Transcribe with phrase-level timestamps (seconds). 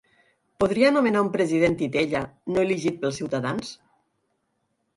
[0.61, 2.23] Podria nomenar un president titella,
[2.55, 3.73] no elegit pels ciutadans?